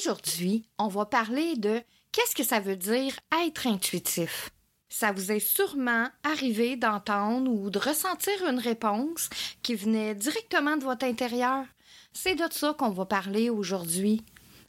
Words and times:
Aujourd'hui, 0.00 0.64
on 0.78 0.88
va 0.88 1.04
parler 1.04 1.56
de 1.56 1.82
qu'est-ce 2.10 2.34
que 2.34 2.42
ça 2.42 2.58
veut 2.58 2.76
dire 2.76 3.12
être 3.44 3.66
intuitif. 3.66 4.50
Ça 4.88 5.12
vous 5.12 5.30
est 5.30 5.40
sûrement 5.40 6.08
arrivé 6.24 6.76
d'entendre 6.76 7.50
ou 7.50 7.68
de 7.68 7.78
ressentir 7.78 8.32
une 8.48 8.58
réponse 8.58 9.28
qui 9.62 9.74
venait 9.74 10.14
directement 10.14 10.78
de 10.78 10.84
votre 10.84 11.04
intérieur. 11.04 11.66
C'est 12.14 12.34
de 12.34 12.50
ça 12.50 12.74
qu'on 12.78 12.88
va 12.88 13.04
parler 13.04 13.50
aujourd'hui. 13.50 14.24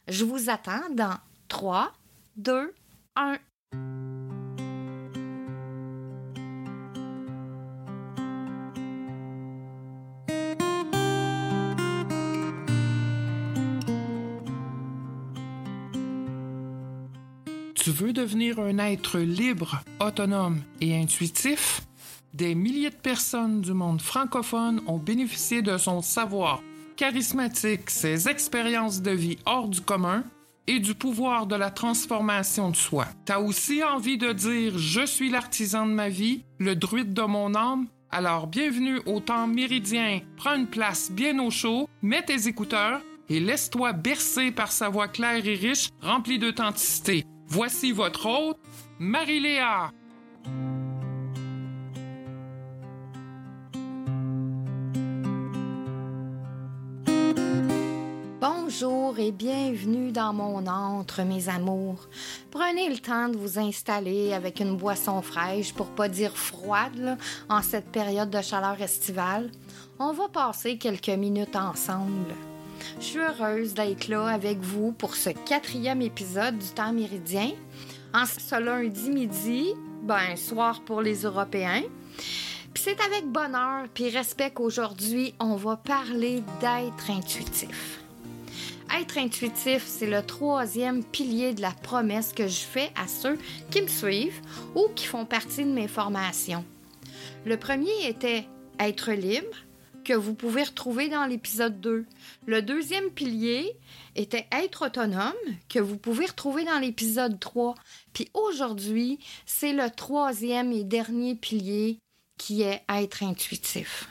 Je 0.06 0.24
vous 0.24 0.50
attends 0.50 0.90
dans 0.90 1.16
3, 1.48 1.92
2, 2.36 2.74
1. 3.16 3.38
Veux 17.92 18.12
devenir 18.12 18.58
un 18.58 18.78
être 18.78 19.18
libre, 19.18 19.82
autonome 20.00 20.62
et 20.80 20.96
intuitif? 20.96 21.82
Des 22.34 22.54
milliers 22.54 22.90
de 22.90 22.96
personnes 22.96 23.60
du 23.60 23.74
monde 23.74 24.00
francophone 24.00 24.80
ont 24.86 24.98
bénéficié 24.98 25.62
de 25.62 25.76
son 25.76 26.00
savoir 26.00 26.62
charismatique, 26.96 27.90
ses 27.90 28.28
expériences 28.28 29.02
de 29.02 29.10
vie 29.10 29.38
hors 29.44 29.68
du 29.68 29.80
commun 29.80 30.24
et 30.66 30.78
du 30.78 30.94
pouvoir 30.94 31.46
de 31.46 31.56
la 31.56 31.70
transformation 31.70 32.70
de 32.70 32.76
soi. 32.76 33.06
T'as 33.24 33.40
aussi 33.40 33.82
envie 33.82 34.18
de 34.18 34.32
dire 34.32 34.78
je 34.78 35.04
suis 35.04 35.30
l'artisan 35.30 35.86
de 35.86 35.92
ma 35.92 36.08
vie, 36.08 36.44
le 36.58 36.74
druide 36.74 37.12
de 37.12 37.22
mon 37.22 37.54
âme? 37.54 37.86
Alors 38.10 38.46
bienvenue 38.46 39.00
au 39.06 39.20
temps 39.20 39.46
méridien. 39.46 40.20
Prends 40.36 40.54
une 40.54 40.66
place 40.66 41.10
bien 41.10 41.38
au 41.38 41.50
chaud, 41.50 41.88
mets 42.02 42.22
tes 42.22 42.48
écouteurs 42.48 43.00
et 43.28 43.40
laisse-toi 43.40 43.92
bercer 43.92 44.50
par 44.50 44.70
sa 44.70 44.88
voix 44.88 45.08
claire 45.08 45.46
et 45.46 45.54
riche, 45.54 45.88
remplie 46.00 46.38
d'authenticité. 46.38 47.24
Voici 47.54 47.92
votre 47.92 48.24
hôte, 48.24 48.56
Marie-Léa. 48.98 49.92
Bonjour 58.40 59.18
et 59.18 59.32
bienvenue 59.32 60.12
dans 60.12 60.32
mon 60.32 60.66
antre, 60.66 61.24
mes 61.24 61.50
amours. 61.50 62.08
Prenez 62.50 62.88
le 62.88 62.96
temps 62.96 63.28
de 63.28 63.36
vous 63.36 63.58
installer 63.58 64.32
avec 64.32 64.60
une 64.60 64.78
boisson 64.78 65.20
fraîche, 65.20 65.74
pour 65.74 65.88
pas 65.88 66.08
dire 66.08 66.34
froide, 66.34 67.18
en 67.50 67.60
cette 67.60 67.92
période 67.92 68.30
de 68.30 68.40
chaleur 68.40 68.80
estivale. 68.80 69.50
On 69.98 70.12
va 70.12 70.28
passer 70.30 70.78
quelques 70.78 71.10
minutes 71.10 71.54
ensemble. 71.56 72.34
Je 72.98 73.04
suis 73.04 73.18
heureuse 73.18 73.74
d'être 73.74 74.08
là 74.08 74.26
avec 74.26 74.58
vous 74.58 74.92
pour 74.92 75.16
ce 75.16 75.30
quatrième 75.30 76.02
épisode 76.02 76.58
du 76.58 76.68
temps 76.68 76.92
méridien. 76.92 77.50
En 78.14 78.26
ce 78.26 78.60
lundi 78.60 79.10
midi, 79.10 79.74
ben, 80.02 80.36
soir 80.36 80.80
pour 80.82 81.00
les 81.00 81.22
Européens. 81.22 81.82
Puis 82.74 82.84
c'est 82.84 83.00
avec 83.00 83.26
bonheur 83.26 83.86
puis 83.92 84.08
respect 84.08 84.50
qu'aujourd'hui, 84.50 85.34
on 85.40 85.56
va 85.56 85.76
parler 85.76 86.42
d'être 86.60 87.10
intuitif. 87.10 88.00
Être 89.00 89.16
intuitif, 89.16 89.84
c'est 89.86 90.06
le 90.06 90.22
troisième 90.22 91.02
pilier 91.02 91.54
de 91.54 91.62
la 91.62 91.70
promesse 91.70 92.32
que 92.34 92.46
je 92.46 92.60
fais 92.60 92.90
à 92.94 93.08
ceux 93.08 93.38
qui 93.70 93.80
me 93.80 93.86
suivent 93.86 94.40
ou 94.74 94.88
qui 94.94 95.06
font 95.06 95.24
partie 95.24 95.64
de 95.64 95.70
mes 95.70 95.88
formations. 95.88 96.64
Le 97.46 97.56
premier 97.56 98.06
était 98.06 98.46
être 98.78 99.12
libre, 99.12 99.56
que 100.02 100.12
vous 100.12 100.34
pouvez 100.34 100.64
retrouver 100.64 101.08
dans 101.08 101.24
l'épisode 101.24 101.80
2. 101.80 102.06
Le 102.46 102.62
deuxième 102.62 103.10
pilier 103.10 103.76
était 104.16 104.46
être 104.52 104.86
autonome, 104.86 105.32
que 105.68 105.78
vous 105.78 105.96
pouvez 105.96 106.26
retrouver 106.26 106.64
dans 106.64 106.78
l'épisode 106.78 107.38
3. 107.38 107.74
Puis 108.12 108.28
aujourd'hui, 108.34 109.18
c'est 109.46 109.72
le 109.72 109.90
troisième 109.90 110.72
et 110.72 110.84
dernier 110.84 111.34
pilier 111.34 111.98
qui 112.38 112.62
est 112.62 112.82
être 112.88 113.22
intuitif. 113.22 114.08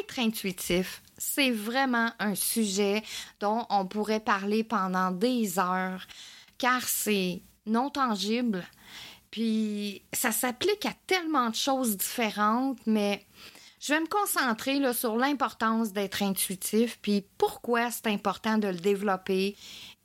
Être 0.00 0.18
intuitif, 0.18 1.02
c'est 1.18 1.50
vraiment 1.50 2.10
un 2.18 2.34
sujet 2.34 3.02
dont 3.40 3.66
on 3.70 3.86
pourrait 3.86 4.20
parler 4.20 4.64
pendant 4.64 5.10
des 5.10 5.58
heures, 5.58 6.06
car 6.58 6.82
c'est 6.82 7.42
non 7.66 7.90
tangible, 7.90 8.64
puis 9.30 10.02
ça 10.12 10.32
s'applique 10.32 10.86
à 10.86 10.94
tellement 11.06 11.50
de 11.50 11.54
choses 11.54 11.96
différentes, 11.96 12.78
mais 12.86 13.26
je 13.84 13.92
vais 13.92 14.00
me 14.00 14.06
concentrer 14.06 14.78
là, 14.78 14.94
sur 14.94 15.16
l'importance 15.16 15.92
d'être 15.92 16.22
intuitif, 16.22 16.98
puis 17.02 17.22
pourquoi 17.36 17.90
c'est 17.90 18.06
important 18.06 18.56
de 18.56 18.68
le 18.68 18.78
développer. 18.78 19.56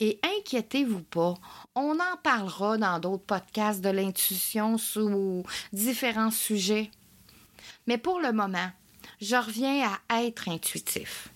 Et 0.01 0.19
inquiétez-vous 0.38 1.03
pas, 1.03 1.35
on 1.75 1.94
en 1.94 2.18
parlera 2.22 2.78
dans 2.78 3.00
d'autres 3.00 3.23
podcasts 3.23 3.79
de 3.79 3.88
l'intuition 3.88 4.78
sous 4.78 5.44
différents 5.72 6.29
sujets. 6.29 6.91
Mais 7.88 7.97
pour 7.97 8.19
le 8.19 8.34
moment, 8.34 8.69
je 9.22 9.38
reviens 9.38 9.89
à 10.09 10.23
être 10.23 10.50
intuitif. 10.50 11.29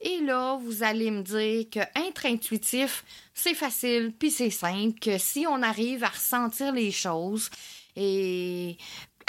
Et 0.00 0.18
là, 0.20 0.58
vous 0.60 0.82
allez 0.82 1.12
me 1.12 1.22
dire 1.22 1.70
que 1.70 1.78
être 2.08 2.26
intuitif, 2.26 3.04
c'est 3.34 3.54
facile, 3.54 4.12
puis 4.18 4.32
c'est 4.32 4.50
simple, 4.50 4.98
que 4.98 5.16
si 5.16 5.46
on 5.46 5.62
arrive 5.62 6.02
à 6.02 6.08
ressentir 6.08 6.72
les 6.72 6.90
choses 6.90 7.50
et 7.94 8.76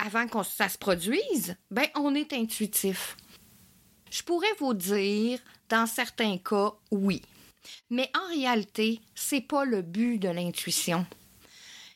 avant 0.04 0.28
que 0.28 0.44
ça 0.44 0.70
se 0.70 0.78
produise, 0.78 1.56
ben 1.72 1.88
on 1.96 2.16
est 2.16 2.34
intuitif. 2.34 3.18
Je 4.12 4.24
pourrais 4.24 4.54
vous 4.60 4.74
dire, 4.74 5.40
dans 5.70 5.88
certains 5.88 6.38
cas, 6.38 6.74
oui. 6.92 7.22
Mais 7.90 8.10
en 8.16 8.30
réalité, 8.30 9.02
c'est 9.16 9.42
pas 9.42 9.66
le 9.66 9.82
but 9.82 10.20
de 10.20 10.30
l'intuition. 10.30 11.06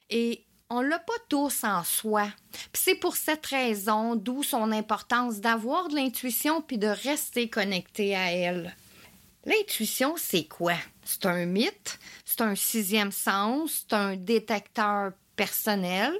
Et 0.10 0.44
on 0.70 0.82
l'a 0.82 1.00
pas 1.00 1.14
tous 1.30 1.64
en 1.64 1.84
soi. 1.84 2.28
c'est 2.74 2.96
pour 2.96 3.16
cette 3.16 3.46
raison 3.48 4.16
d'où 4.16 4.44
son 4.44 4.72
importance 4.72 5.40
d'avoir 5.40 5.88
de 5.88 5.96
l'intuition 5.96 6.62
puis 6.62 6.78
de 6.78 6.88
rester 6.88 7.50
connecté 7.50 8.16
à 8.16 8.32
elle. 8.32 8.76
L'intuition, 9.46 10.16
c'est 10.18 10.44
quoi? 10.46 10.76
C'est 11.04 11.26
un 11.26 11.46
mythe, 11.46 11.98
c'est 12.24 12.42
un 12.42 12.56
sixième 12.56 13.12
sens, 13.12 13.86
c'est 13.90 13.96
un 13.96 14.16
détecteur 14.16 15.14
personnel, 15.36 16.14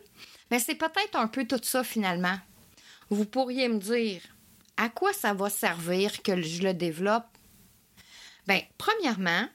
mais 0.52 0.60
c'est 0.60 0.76
peut-être 0.76 1.16
un 1.16 1.28
peu 1.28 1.46
tout 1.46 1.60
ça 1.62 1.84
finalement. 1.84 2.38
Vous 3.10 3.26
pourriez 3.26 3.68
me 3.68 3.80
dire, 3.80 4.22
à 4.78 4.90
quoi 4.90 5.14
ça 5.14 5.34
va 5.34 5.50
servir 5.50 6.22
que 6.22 6.42
je 6.42 6.64
le 6.64 6.74
développe? 6.74 7.28
Bien, 8.48 8.62
premièrement, 8.78 9.48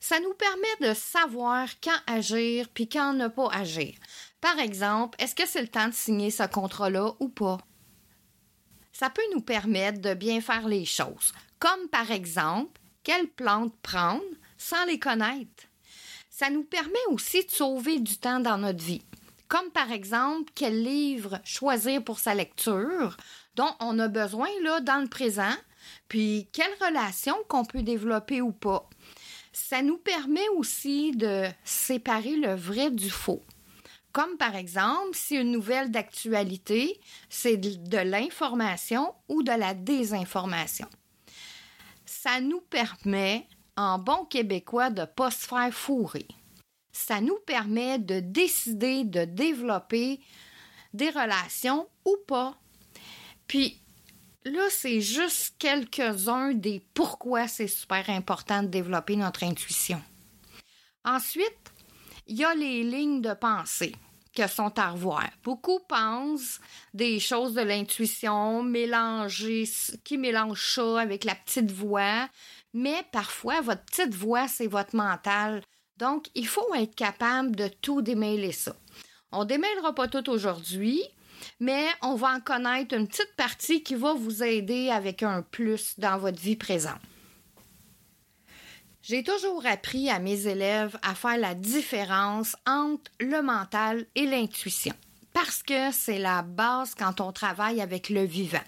ça 0.00 0.18
nous 0.20 0.34
permet 0.34 0.90
de 0.90 0.94
savoir 0.94 1.68
quand 1.82 1.98
agir 2.06 2.68
puis 2.68 2.88
quand 2.88 3.12
ne 3.12 3.28
pas 3.28 3.48
agir. 3.52 3.94
Par 4.40 4.58
exemple, 4.58 5.16
est-ce 5.22 5.34
que 5.34 5.46
c'est 5.46 5.62
le 5.62 5.68
temps 5.68 5.88
de 5.88 5.94
signer 5.94 6.30
ce 6.30 6.42
contrat-là 6.42 7.12
ou 7.20 7.28
pas? 7.28 7.58
Ça 8.92 9.10
peut 9.10 9.22
nous 9.34 9.40
permettre 9.40 10.00
de 10.00 10.14
bien 10.14 10.40
faire 10.40 10.68
les 10.68 10.84
choses, 10.84 11.32
comme 11.58 11.88
par 11.88 12.10
exemple, 12.10 12.80
quelles 13.02 13.28
plantes 13.28 13.74
prendre 13.82 14.24
sans 14.58 14.84
les 14.86 14.98
connaître. 14.98 15.64
Ça 16.30 16.50
nous 16.50 16.64
permet 16.64 17.06
aussi 17.10 17.44
de 17.44 17.50
sauver 17.50 18.00
du 18.00 18.16
temps 18.18 18.40
dans 18.40 18.58
notre 18.58 18.82
vie 18.82 19.04
comme 19.48 19.70
par 19.70 19.92
exemple 19.92 20.50
quel 20.54 20.82
livre 20.82 21.40
choisir 21.44 22.02
pour 22.02 22.18
sa 22.18 22.34
lecture, 22.34 23.16
dont 23.54 23.74
on 23.80 23.98
a 23.98 24.08
besoin 24.08 24.48
là 24.62 24.80
dans 24.80 25.00
le 25.00 25.08
présent, 25.08 25.54
puis 26.08 26.48
quelle 26.52 26.72
relation 26.80 27.34
qu'on 27.48 27.64
peut 27.64 27.82
développer 27.82 28.40
ou 28.40 28.52
pas. 28.52 28.88
Ça 29.52 29.82
nous 29.82 29.98
permet 29.98 30.48
aussi 30.56 31.12
de 31.12 31.44
séparer 31.64 32.36
le 32.36 32.54
vrai 32.54 32.90
du 32.90 33.10
faux. 33.10 33.42
Comme 34.12 34.36
par 34.36 34.56
exemple, 34.56 35.14
si 35.14 35.36
une 35.36 35.52
nouvelle 35.52 35.90
d'actualité, 35.90 37.00
c'est 37.28 37.56
de, 37.56 37.98
l'information 37.98 39.14
ou 39.28 39.42
de 39.42 39.52
la 39.52 39.74
désinformation. 39.74 40.88
Ça 42.06 42.40
nous 42.40 42.60
permet, 42.60 43.46
en 43.76 43.98
bon 43.98 44.24
québécois, 44.24 44.90
de 44.90 45.02
ne 45.02 45.06
pas 45.06 45.30
se 45.30 45.46
faire 45.46 45.72
fourrer 45.72 46.26
ça 46.96 47.20
nous 47.20 47.38
permet 47.46 47.98
de 47.98 48.20
décider 48.20 49.04
de 49.04 49.24
développer 49.24 50.20
des 50.94 51.10
relations 51.10 51.88
ou 52.04 52.16
pas. 52.26 52.56
Puis 53.46 53.80
là, 54.44 54.62
c'est 54.70 55.00
juste 55.00 55.56
quelques-uns 55.58 56.54
des 56.54 56.82
pourquoi 56.94 57.48
c'est 57.48 57.68
super 57.68 58.08
important 58.08 58.62
de 58.62 58.68
développer 58.68 59.16
notre 59.16 59.44
intuition. 59.44 60.02
Ensuite, 61.04 61.72
il 62.26 62.36
y 62.36 62.44
a 62.44 62.54
les 62.54 62.82
lignes 62.82 63.20
de 63.20 63.34
pensée 63.34 63.94
qui 64.32 64.46
sont 64.48 64.78
à 64.78 64.90
revoir. 64.90 65.28
Beaucoup 65.44 65.80
pensent 65.80 66.60
des 66.92 67.20
choses 67.20 67.54
de 67.54 67.62
l'intuition, 67.62 68.62
mélanger, 68.62 69.64
qui 70.04 70.18
mélangent 70.18 70.74
ça 70.74 71.00
avec 71.00 71.24
la 71.24 71.34
petite 71.34 71.70
voix, 71.70 72.28
mais 72.74 73.04
parfois, 73.12 73.60
votre 73.60 73.84
petite 73.84 74.14
voix, 74.14 74.48
c'est 74.48 74.66
votre 74.66 74.94
mental. 74.94 75.62
Donc, 75.96 76.26
il 76.34 76.46
faut 76.46 76.74
être 76.74 76.94
capable 76.94 77.56
de 77.56 77.68
tout 77.68 78.02
démêler 78.02 78.52
ça. 78.52 78.76
On 79.32 79.44
démêlera 79.44 79.94
pas 79.94 80.08
tout 80.08 80.28
aujourd'hui, 80.30 81.02
mais 81.60 81.86
on 82.02 82.14
va 82.14 82.34
en 82.34 82.40
connaître 82.40 82.94
une 82.94 83.08
petite 83.08 83.34
partie 83.36 83.82
qui 83.82 83.94
va 83.94 84.14
vous 84.14 84.42
aider 84.42 84.90
avec 84.90 85.22
un 85.22 85.42
plus 85.42 85.98
dans 85.98 86.18
votre 86.18 86.40
vie 86.40 86.56
présente. 86.56 87.00
J'ai 89.02 89.22
toujours 89.22 89.64
appris 89.66 90.10
à 90.10 90.18
mes 90.18 90.48
élèves 90.48 90.98
à 91.02 91.14
faire 91.14 91.38
la 91.38 91.54
différence 91.54 92.56
entre 92.66 93.10
le 93.20 93.40
mental 93.40 94.04
et 94.16 94.26
l'intuition, 94.26 94.94
parce 95.32 95.62
que 95.62 95.92
c'est 95.92 96.18
la 96.18 96.42
base 96.42 96.94
quand 96.94 97.20
on 97.20 97.30
travaille 97.30 97.80
avec 97.80 98.08
le 98.10 98.24
vivant. 98.24 98.58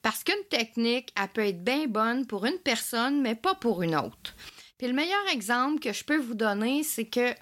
Parce 0.00 0.22
qu'une 0.22 0.44
technique, 0.50 1.12
elle 1.20 1.28
peut 1.28 1.46
être 1.46 1.64
bien 1.64 1.86
bonne 1.86 2.26
pour 2.26 2.46
une 2.46 2.58
personne, 2.58 3.20
mais 3.22 3.34
pas 3.34 3.54
pour 3.54 3.82
une 3.82 3.96
autre. 3.96 4.34
Puis 4.82 4.90
le 4.90 4.96
meilleur 4.96 5.28
exemple 5.32 5.78
que 5.78 5.92
je 5.92 6.02
peux 6.02 6.18
vous 6.18 6.34
donner, 6.34 6.82
c'est 6.82 7.04
que 7.04 7.32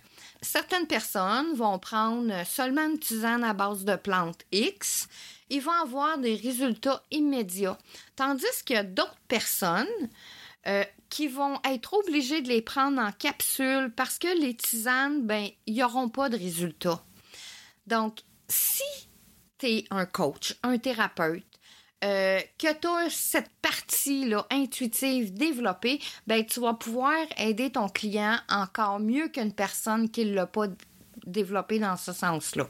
certaines 0.43 0.87
personnes 0.87 1.55
vont 1.55 1.79
prendre 1.79 2.45
seulement 2.45 2.85
une 2.85 2.99
tisane 2.99 3.45
à 3.45 3.55
base 3.55 3.87
de 3.87 3.97
plantes 3.97 4.43
X, 4.53 5.09
ils 5.49 5.63
vont 5.63 5.73
avoir 5.73 6.19
des 6.19 6.35
résultats 6.35 7.03
immédiats. 7.11 7.79
Tandis 8.15 8.45
qu'il 8.67 8.77
y 8.77 8.79
a 8.79 8.83
d'autres 8.83 9.17
personnes 9.27 9.87
euh, 10.67 10.85
qui 11.09 11.29
vont 11.29 11.59
être 11.65 11.95
obligées 11.95 12.43
de 12.43 12.49
les 12.49 12.61
prendre 12.61 13.01
en 13.01 13.11
capsule 13.11 13.91
parce 13.97 14.19
que 14.19 14.39
les 14.39 14.55
tisanes, 14.55 15.27
ben, 15.27 15.49
ils 15.65 15.79
n'auront 15.79 16.11
pas 16.11 16.29
de 16.29 16.37
résultats. 16.37 17.03
Donc, 17.87 18.19
si 18.49 19.09
tu 19.57 19.67
es 19.67 19.85
un 19.89 20.05
coach, 20.05 20.57
un 20.63 20.77
thérapeute, 20.77 21.50
euh, 22.02 22.41
que 22.58 22.73
tu 22.73 22.87
as 22.87 23.11
cette 23.11 23.50
partie-là 23.61 24.47
intuitive 24.50 25.35
développée, 25.35 26.00
ben, 26.26 26.44
tu 26.47 26.61
vas 26.61 26.75
pouvoir 26.75 27.17
aider 27.37 27.70
ton 27.70 27.88
client 27.88 28.38
encore 28.49 29.00
mieux 29.00 29.29
qu'une 29.29 29.52
personne 29.52 30.08
qui 30.11 30.25
ne 30.25 30.35
l'a 30.35 30.47
pas 30.47 30.67
développé 31.26 31.79
dans 31.79 31.97
ce 31.97 32.12
sens-là. 32.12 32.67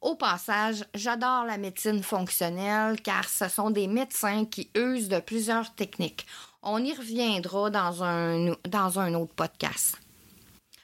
Au 0.00 0.14
passage, 0.14 0.84
j'adore 0.94 1.44
la 1.44 1.58
médecine 1.58 2.02
fonctionnelle 2.02 3.02
car 3.02 3.28
ce 3.28 3.48
sont 3.48 3.70
des 3.70 3.86
médecins 3.86 4.46
qui 4.46 4.70
usent 4.74 5.08
de 5.08 5.20
plusieurs 5.20 5.74
techniques. 5.74 6.26
On 6.62 6.82
y 6.82 6.94
reviendra 6.94 7.68
dans 7.68 8.02
un, 8.04 8.54
dans 8.68 8.98
un 8.98 9.14
autre 9.14 9.34
podcast. 9.34 9.98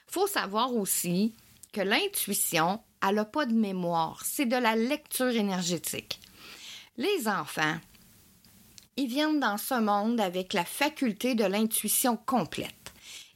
Faut 0.07 0.27
savoir 0.27 0.75
aussi 0.75 1.33
que 1.71 1.81
l'intuition, 1.81 2.79
elle 3.07 3.15
n'a 3.15 3.25
pas 3.25 3.45
de 3.45 3.53
mémoire, 3.53 4.21
c'est 4.23 4.45
de 4.45 4.55
la 4.55 4.75
lecture 4.75 5.35
énergétique. 5.35 6.19
Les 6.99 7.27
enfants, 7.27 7.77
ils 8.95 9.07
viennent 9.07 9.39
dans 9.39 9.57
ce 9.57 9.75
monde 9.75 10.19
avec 10.19 10.53
la 10.53 10.65
faculté 10.65 11.35
de 11.35 11.45
l'intuition 11.45 12.17
complète. 12.17 12.73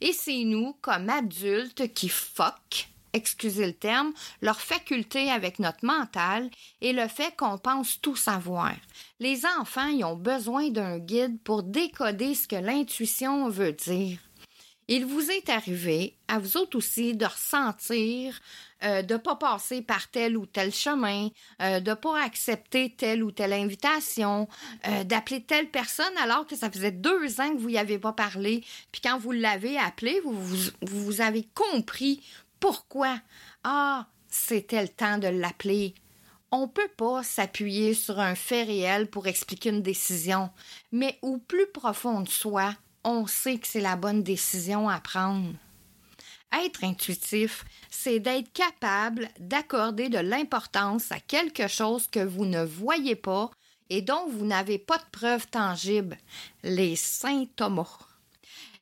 Et 0.00 0.12
c'est 0.12 0.42
nous, 0.42 0.74
comme 0.80 1.08
adultes, 1.08 1.94
qui 1.94 2.08
foquent, 2.08 2.88
excusez 3.12 3.66
le 3.66 3.72
terme, 3.72 4.12
leur 4.40 4.60
faculté 4.60 5.30
avec 5.30 5.60
notre 5.60 5.84
mental 5.86 6.50
et 6.80 6.92
le 6.92 7.06
fait 7.06 7.36
qu'on 7.36 7.56
pense 7.56 8.00
tout 8.00 8.16
savoir. 8.16 8.72
Les 9.20 9.46
enfants, 9.60 9.86
ils 9.86 10.04
ont 10.04 10.16
besoin 10.16 10.70
d'un 10.70 10.98
guide 10.98 11.40
pour 11.44 11.62
décoder 11.62 12.34
ce 12.34 12.48
que 12.48 12.56
l'intuition 12.56 13.48
veut 13.48 13.74
dire. 13.74 14.18
Il 14.94 15.06
vous 15.06 15.30
est 15.30 15.48
arrivé, 15.48 16.18
à 16.28 16.38
vous 16.38 16.58
autres 16.58 16.76
aussi, 16.76 17.14
de 17.16 17.24
ressentir, 17.24 18.38
euh, 18.84 19.00
de 19.00 19.14
ne 19.14 19.18
pas 19.18 19.36
passer 19.36 19.80
par 19.80 20.10
tel 20.10 20.36
ou 20.36 20.44
tel 20.44 20.70
chemin, 20.70 21.30
euh, 21.62 21.80
de 21.80 21.88
ne 21.88 21.94
pas 21.94 22.22
accepter 22.22 22.94
telle 22.94 23.22
ou 23.22 23.30
telle 23.30 23.54
invitation, 23.54 24.50
euh, 24.86 25.02
d'appeler 25.04 25.44
telle 25.44 25.70
personne 25.70 26.14
alors 26.22 26.46
que 26.46 26.56
ça 26.56 26.70
faisait 26.70 26.90
deux 26.90 27.40
ans 27.40 27.54
que 27.54 27.58
vous 27.58 27.70
n'y 27.70 27.78
avez 27.78 27.98
pas 27.98 28.12
parlé. 28.12 28.62
Puis 28.92 29.00
quand 29.00 29.16
vous 29.16 29.32
l'avez 29.32 29.78
appelé, 29.78 30.20
vous, 30.20 30.34
vous, 30.34 30.70
vous 30.82 31.20
avez 31.22 31.48
compris 31.54 32.20
pourquoi. 32.60 33.18
Ah, 33.64 34.06
c'était 34.28 34.82
le 34.82 34.88
temps 34.88 35.16
de 35.16 35.28
l'appeler. 35.28 35.94
On 36.50 36.66
ne 36.66 36.70
peut 36.70 36.90
pas 36.98 37.22
s'appuyer 37.22 37.94
sur 37.94 38.20
un 38.20 38.34
fait 38.34 38.64
réel 38.64 39.08
pour 39.08 39.26
expliquer 39.26 39.70
une 39.70 39.80
décision, 39.80 40.50
mais 40.92 41.18
au 41.22 41.38
plus 41.38 41.66
profond 41.68 42.20
de 42.20 42.28
soi, 42.28 42.74
on 43.04 43.26
sait 43.26 43.58
que 43.58 43.66
c'est 43.66 43.80
la 43.80 43.96
bonne 43.96 44.22
décision 44.22 44.88
à 44.88 45.00
prendre. 45.00 45.52
Être 46.52 46.84
intuitif, 46.84 47.64
c'est 47.90 48.20
d'être 48.20 48.52
capable 48.52 49.28
d'accorder 49.38 50.08
de 50.08 50.18
l'importance 50.18 51.10
à 51.10 51.18
quelque 51.18 51.66
chose 51.66 52.06
que 52.06 52.20
vous 52.20 52.44
ne 52.44 52.62
voyez 52.62 53.16
pas 53.16 53.50
et 53.88 54.02
dont 54.02 54.28
vous 54.28 54.44
n'avez 54.44 54.78
pas 54.78 54.98
de 54.98 55.04
preuves 55.10 55.48
tangibles, 55.48 56.18
les 56.62 56.96
symptômes. 56.96 57.84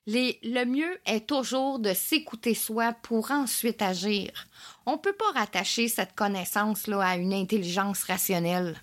le 0.07 0.65
mieux 0.65 1.01
est 1.07 1.29
toujours 1.29 1.79
de 1.79 1.95
s'écouter 1.95 2.55
soi 2.55 2.93
pour 2.93 3.31
ensuite 3.31 3.83
agir. 3.83 4.47
On 4.87 4.93
ne 4.93 4.99
peut 4.99 5.13
pas 5.13 5.31
rattacher 5.33 5.89
cette 5.89 6.15
connaissance-là 6.15 7.01
à 7.01 7.17
une 7.17 7.35
intelligence 7.35 8.03
rationnelle. 8.05 8.81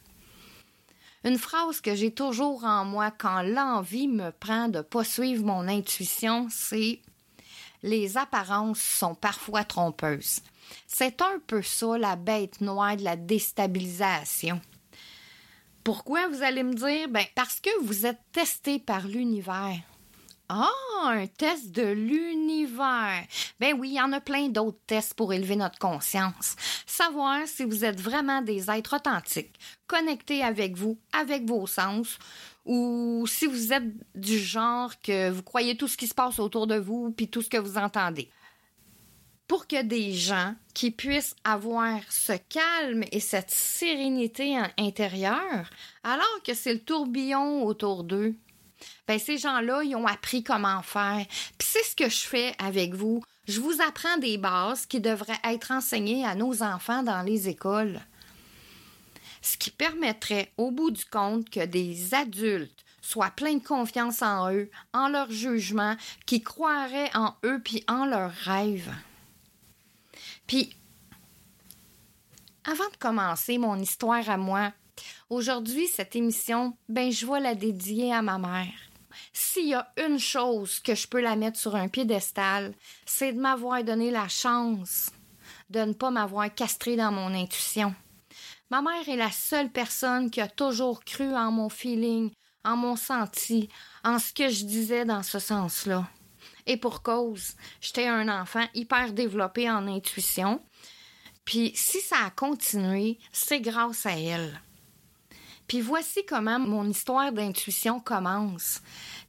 Une 1.23 1.37
phrase 1.37 1.81
que 1.81 1.95
j'ai 1.95 2.11
toujours 2.11 2.63
en 2.63 2.85
moi 2.85 3.11
quand 3.11 3.41
l'envie 3.41 4.07
me 4.07 4.31
prend 4.31 4.67
de 4.67 4.81
poursuivre 4.81 5.45
mon 5.45 5.67
intuition, 5.67 6.47
c'est 6.49 6.99
Les 7.83 8.17
apparences 8.17 8.79
sont 8.79 9.15
parfois 9.15 9.63
trompeuses. 9.63 10.39
C'est 10.87 11.21
un 11.21 11.39
peu 11.45 11.61
ça 11.61 11.97
la 11.97 12.15
bête 12.15 12.61
noire 12.61 12.97
de 12.97 13.03
la 13.03 13.15
déstabilisation. 13.15 14.59
Pourquoi 15.83 16.27
vous 16.27 16.41
allez 16.41 16.63
me 16.63 16.73
dire? 16.73 17.07
Ben, 17.07 17.25
parce 17.35 17.59
que 17.59 17.69
vous 17.83 18.05
êtes 18.05 18.19
testé 18.31 18.79
par 18.79 19.07
l'univers. 19.07 19.79
Ah, 20.49 20.69
un 21.03 21.27
test 21.27 21.71
de 21.71 21.83
l'univers. 21.83 23.25
Ben 23.59 23.75
oui, 23.77 23.89
il 23.89 23.95
y 23.95 24.01
en 24.01 24.13
a 24.13 24.21
plein 24.21 24.47
d'autres 24.47 24.79
tests 24.87 25.13
pour 25.13 25.33
élever 25.33 25.57
notre 25.57 25.77
conscience. 25.77 26.55
Savoir 26.85 27.45
si 27.45 27.65
vous 27.65 27.83
êtes 27.83 27.99
vraiment 27.99 28.41
des 28.41 28.71
êtres 28.71 28.95
authentiques, 28.95 29.59
connectés 29.87 30.43
avec 30.43 30.77
vous, 30.77 30.97
avec 31.11 31.45
vos 31.45 31.67
sens, 31.67 32.17
ou 32.65 33.25
si 33.27 33.45
vous 33.45 33.73
êtes 33.73 33.91
du 34.15 34.39
genre 34.39 34.93
que 35.01 35.29
vous 35.29 35.43
croyez 35.43 35.75
tout 35.75 35.89
ce 35.89 35.97
qui 35.97 36.07
se 36.07 36.13
passe 36.13 36.39
autour 36.39 36.65
de 36.65 36.75
vous 36.75 37.11
puis 37.11 37.27
tout 37.27 37.41
ce 37.41 37.49
que 37.49 37.57
vous 37.57 37.77
entendez. 37.77 38.29
Pour 39.49 39.67
que 39.67 39.81
des 39.81 40.13
gens 40.13 40.55
qui 40.73 40.91
puissent 40.91 41.35
avoir 41.43 41.99
ce 42.09 42.33
calme 42.49 43.03
et 43.11 43.19
cette 43.19 43.51
sérénité 43.51 44.57
intérieure, 44.77 45.69
alors 46.03 46.41
que 46.45 46.53
c'est 46.53 46.73
le 46.73 46.83
tourbillon 46.83 47.63
autour 47.65 48.03
d'eux, 48.03 48.35
ben, 49.07 49.19
ces 49.19 49.37
gens-là, 49.37 49.83
ils 49.83 49.95
ont 49.95 50.07
appris 50.07 50.43
comment 50.43 50.81
faire. 50.81 51.25
Puis 51.57 51.67
c'est 51.71 51.83
ce 51.83 51.95
que 51.95 52.09
je 52.09 52.19
fais 52.19 52.53
avec 52.59 52.93
vous. 52.93 53.23
Je 53.47 53.61
vous 53.61 53.81
apprends 53.81 54.17
des 54.17 54.37
bases 54.37 54.85
qui 54.85 54.99
devraient 54.99 55.39
être 55.43 55.71
enseignées 55.71 56.25
à 56.25 56.35
nos 56.35 56.63
enfants 56.63 57.03
dans 57.03 57.21
les 57.21 57.47
écoles. 57.47 58.01
Ce 59.41 59.57
qui 59.57 59.71
permettrait, 59.71 60.51
au 60.57 60.71
bout 60.71 60.91
du 60.91 61.05
compte, 61.05 61.49
que 61.49 61.65
des 61.65 62.13
adultes 62.13 62.83
soient 63.01 63.31
pleins 63.31 63.55
de 63.55 63.63
confiance 63.63 64.21
en 64.21 64.51
eux, 64.51 64.69
en 64.93 65.07
leur 65.07 65.31
jugement, 65.31 65.95
qui 66.25 66.41
croiraient 66.41 67.15
en 67.15 67.35
eux 67.45 67.61
puis 67.63 67.83
en 67.87 68.05
leurs 68.05 68.33
rêves. 68.33 68.93
Puis, 70.45 70.75
avant 72.65 72.89
de 72.89 72.97
commencer 72.97 73.57
mon 73.57 73.79
histoire 73.79 74.29
à 74.29 74.35
moi, 74.35 74.73
Aujourd'hui, 75.29 75.87
cette 75.87 76.15
émission, 76.15 76.77
ben, 76.87 77.11
je 77.11 77.25
vais 77.25 77.41
la 77.41 77.53
dédier 77.53 78.13
à 78.13 78.21
ma 78.21 78.37
mère. 78.37 78.71
S'il 79.33 79.67
y 79.67 79.73
a 79.73 79.91
une 79.97 80.19
chose 80.19 80.79
que 80.79 80.95
je 80.95 81.05
peux 81.05 81.19
la 81.19 81.35
mettre 81.35 81.59
sur 81.59 81.75
un 81.75 81.89
piédestal, 81.89 82.73
c'est 83.05 83.33
de 83.33 83.39
m'avoir 83.39 83.83
donné 83.83 84.09
la 84.09 84.29
chance 84.29 85.09
de 85.69 85.81
ne 85.81 85.91
pas 85.91 86.11
m'avoir 86.11 86.53
castré 86.55 86.95
dans 86.95 87.11
mon 87.11 87.33
intuition. 87.33 87.93
Ma 88.69 88.81
mère 88.81 89.09
est 89.09 89.17
la 89.17 89.31
seule 89.31 89.69
personne 89.69 90.31
qui 90.31 90.39
a 90.39 90.47
toujours 90.47 91.03
cru 91.03 91.35
en 91.35 91.51
mon 91.51 91.67
feeling, 91.67 92.31
en 92.63 92.77
mon 92.77 92.95
senti, 92.95 93.67
en 94.05 94.19
ce 94.19 94.31
que 94.31 94.47
je 94.47 94.63
disais 94.63 95.03
dans 95.03 95.23
ce 95.23 95.39
sens-là. 95.39 96.07
Et 96.65 96.77
pour 96.77 97.03
cause, 97.03 97.55
j'étais 97.81 98.07
un 98.07 98.29
enfant 98.29 98.65
hyper 98.73 99.11
développé 99.11 99.69
en 99.69 99.87
intuition. 99.87 100.63
Puis 101.43 101.73
si 101.75 101.99
ça 101.99 102.15
a 102.27 102.29
continué, 102.29 103.19
c'est 103.33 103.59
grâce 103.59 104.05
à 104.05 104.17
elle. 104.17 104.61
Puis 105.67 105.81
voici 105.81 106.25
comment 106.25 106.59
mon 106.59 106.89
histoire 106.89 107.31
d'intuition 107.31 107.99
commence. 107.99 108.81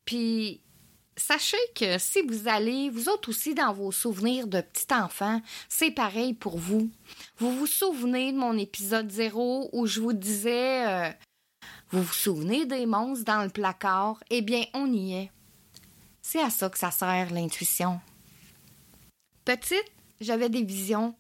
Puis 0.05 0.61
sachez 1.17 1.59
que 1.75 1.99
si 1.99 2.23
vous 2.23 2.49
allez, 2.49 2.91
vous 2.91 3.09
autres 3.09 3.31
aussi, 3.31 3.55
dans 3.55 3.73
vos 3.73 3.93
souvenirs 3.93 4.47
de 4.47 4.61
petit 4.61 4.93
enfant, 4.95 5.43
c'est 5.69 5.91
pareil 5.91 6.35
pour 6.35 6.57
vous. 6.57 6.91
Vous 7.39 7.53
vous 7.53 7.67
souvenez 7.67 8.33
de 8.33 8.39
mon 8.39 8.57
épisode 8.57 9.11
zéro 9.11 9.69
où 9.73 9.87
je 9.87 10.01
vous 10.01 10.13
disais 10.13 10.87
euh, 10.87 11.11
Vous 11.91 12.03
vous 12.03 12.15
souvenez 12.15 12.67
des 12.67 12.87
monstres 12.87 13.25
dans 13.25 13.43
le 13.43 13.51
placard? 13.51 14.23
Eh 14.31 14.43
bien, 14.43 14.65
on 14.75 14.93
y 14.93 15.15
est. 15.15 15.31
C'est 16.23 16.43
à 16.43 16.51
ça 16.51 16.69
que 16.69 16.79
ça 16.79 16.91
sert 16.91 17.33
l'intuition. 17.33 18.01
Petite, 19.45 19.91
j'avais 20.21 20.49
des 20.49 20.63
visions. 20.63 21.15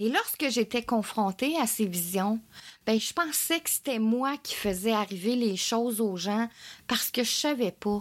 Et 0.00 0.08
lorsque 0.08 0.48
j'étais 0.48 0.82
confrontée 0.82 1.56
à 1.58 1.66
ces 1.66 1.86
visions, 1.86 2.40
ben 2.84 2.98
je 2.98 3.12
pensais 3.12 3.60
que 3.60 3.70
c'était 3.70 4.00
moi 4.00 4.36
qui 4.38 4.54
faisais 4.54 4.92
arriver 4.92 5.36
les 5.36 5.56
choses 5.56 6.00
aux 6.00 6.16
gens 6.16 6.48
parce 6.88 7.10
que 7.10 7.22
je 7.22 7.30
savais 7.30 7.70
pas. 7.70 8.00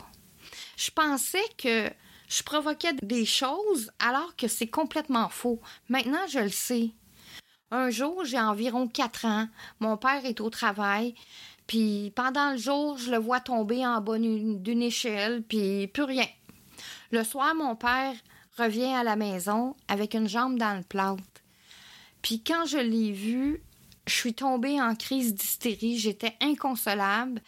Je 0.75 0.89
pensais 0.89 1.43
que 1.57 1.89
je 2.27 2.41
provoquais 2.41 2.93
des 3.03 3.25
choses 3.25 3.91
alors 3.99 4.35
que 4.35 4.47
c'est 4.47 4.67
complètement 4.67 5.29
faux. 5.29 5.61
Maintenant, 5.87 6.25
je 6.27 6.39
le 6.39 6.49
sais. 6.49 6.89
Un 7.69 7.91
jour, 7.91 8.25
j'ai 8.25 8.39
environ 8.39 8.87
quatre 8.87 9.25
ans, 9.25 9.47
mon 9.79 9.97
père 9.97 10.25
est 10.25 10.41
au 10.41 10.49
travail, 10.49 11.15
puis 11.67 12.11
pendant 12.15 12.51
le 12.51 12.57
jour, 12.57 12.97
je 12.97 13.11
le 13.11 13.17
vois 13.17 13.39
tomber 13.39 13.85
en 13.85 14.01
bas 14.01 14.17
d'une 14.17 14.81
échelle, 14.81 15.43
puis 15.43 15.87
plus 15.87 16.03
rien. 16.03 16.27
Le 17.11 17.23
soir, 17.23 17.53
mon 17.55 17.75
père 17.75 18.13
revient 18.57 18.93
à 18.93 19.03
la 19.03 19.15
maison 19.15 19.75
avec 19.87 20.13
une 20.13 20.29
jambe 20.29 20.57
dans 20.57 20.75
le 20.75 20.83
plâtre. 20.83 21.23
Puis 22.23 22.41
quand 22.41 22.65
je 22.65 22.79
l'ai 22.79 23.11
vu, 23.11 23.61
je 24.07 24.13
suis 24.13 24.33
tombée 24.33 24.81
en 24.81 24.95
crise 24.95 25.35
d'hystérie. 25.35 25.99
J'étais 25.99 26.35
inconsolable. 26.41 27.41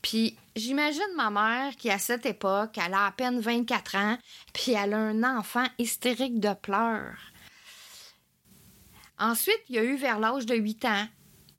Puis 0.00 0.36
j'imagine 0.56 1.02
ma 1.16 1.30
mère 1.30 1.76
qui, 1.76 1.90
à 1.90 1.98
cette 1.98 2.24
époque, 2.24 2.78
elle 2.78 2.94
a 2.94 3.06
à 3.06 3.12
peine 3.12 3.40
24 3.40 3.96
ans, 3.96 4.18
puis 4.54 4.72
elle 4.72 4.94
a 4.94 4.98
un 4.98 5.38
enfant 5.38 5.66
hystérique 5.78 6.40
de 6.40 6.54
pleurs. 6.54 7.18
Ensuite, 9.18 9.60
il 9.68 9.74
y 9.74 9.78
a 9.78 9.84
eu 9.84 9.96
vers 9.96 10.18
l'âge 10.18 10.46
de 10.46 10.54
8 10.54 10.84
ans, 10.86 11.06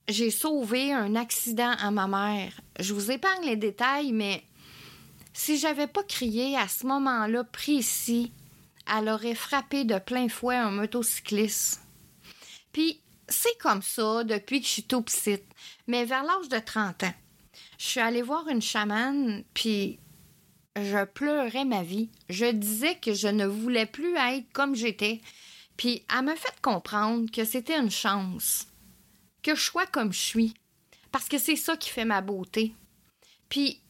j'ai 0.08 0.32
sauvé 0.32 0.92
un 0.92 1.16
accident 1.16 1.76
à 1.80 1.92
ma 1.92 2.08
mère. 2.08 2.60
Je 2.80 2.94
vous 2.94 3.12
épargne 3.12 3.46
les 3.46 3.56
détails, 3.56 4.12
mais 4.12 4.44
si 5.34 5.58
j'avais 5.60 5.88
pas 5.88 6.04
crié 6.04 6.58
à 6.58 6.68
ce 6.68 6.88
moment-là 6.88 7.44
précis, 7.44 8.32
elle 8.92 9.10
aurait 9.10 9.36
frappé 9.36 9.84
de 9.84 10.00
plein 10.00 10.28
fouet 10.28 10.56
un 10.56 10.72
motocycliste. 10.72 11.82
Puis, 12.72 13.02
c'est 13.28 13.58
comme 13.60 13.82
ça 13.82 14.24
depuis 14.24 14.62
que 14.62 14.68
je 14.68 14.72
suis 14.72 14.84
tout 14.84 15.02
petite. 15.02 15.46
Mais 15.88 16.06
vers 16.06 16.24
l'âge 16.24 16.50
de 16.50 16.60
30 16.60 17.04
ans, 17.04 17.14
je 17.78 17.86
suis 17.86 18.00
allée 18.00 18.22
voir 18.22 18.48
une 18.48 18.62
chamane, 18.62 19.44
puis 19.54 20.00
je 20.76 21.04
pleurais 21.06 21.66
ma 21.66 21.84
vie. 21.84 22.10
Je 22.30 22.46
disais 22.52 22.96
que 22.96 23.14
je 23.14 23.28
ne 23.28 23.46
voulais 23.46 23.86
plus 23.86 24.16
être 24.16 24.52
comme 24.54 24.76
j'étais. 24.76 25.22
Puis 25.78 26.04
elle 26.14 26.26
me 26.26 26.36
fait 26.36 26.62
comprendre 26.62 27.30
que 27.32 27.44
c'était 27.44 27.78
une 27.78 27.92
chance. 27.92 28.68
Que 29.42 29.56
je 29.56 29.62
sois 29.62 29.88
comme 29.88 30.14
je 30.14 30.20
suis. 30.20 30.54
Parce 31.12 31.28
que 31.28 31.38
c'est 31.38 31.56
ça 31.56 31.76
qui 31.76 31.90
fait 31.90 32.06
ma 32.06 32.22
beauté. 32.22 32.74
Puis 33.50 33.82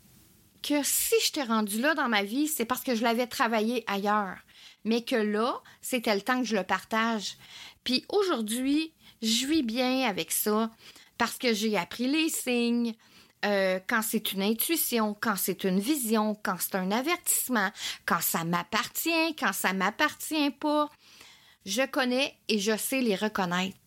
que 0.63 0.83
si 0.83 1.15
je 1.25 1.31
t'ai 1.31 1.43
rendu 1.43 1.79
là 1.81 1.93
dans 1.93 2.09
ma 2.09 2.23
vie, 2.23 2.47
c'est 2.47 2.65
parce 2.65 2.81
que 2.81 2.95
je 2.95 3.03
l'avais 3.03 3.27
travaillé 3.27 3.83
ailleurs. 3.87 4.37
Mais 4.83 5.03
que 5.03 5.15
là, 5.15 5.61
c'était 5.81 6.15
le 6.15 6.21
temps 6.21 6.39
que 6.39 6.47
je 6.47 6.55
le 6.55 6.63
partage. 6.63 7.37
Puis 7.83 8.05
aujourd'hui, 8.09 8.93
je 9.21 9.45
vis 9.45 9.63
bien 9.63 10.07
avec 10.07 10.31
ça 10.31 10.71
parce 11.17 11.37
que 11.37 11.53
j'ai 11.53 11.77
appris 11.77 12.07
les 12.07 12.29
signes. 12.29 12.95
Euh, 13.43 13.79
quand 13.87 14.03
c'est 14.03 14.33
une 14.33 14.43
intuition, 14.43 15.15
quand 15.19 15.35
c'est 15.35 15.63
une 15.63 15.79
vision, 15.79 16.35
quand 16.43 16.57
c'est 16.59 16.75
un 16.75 16.91
avertissement, 16.91 17.71
quand 18.05 18.21
ça 18.21 18.43
m'appartient, 18.43 19.35
quand 19.37 19.53
ça 19.53 19.73
m'appartient 19.73 20.51
pas, 20.51 20.89
je 21.65 21.83
connais 21.83 22.35
et 22.47 22.59
je 22.59 22.77
sais 22.77 23.01
les 23.01 23.15
reconnaître. 23.15 23.77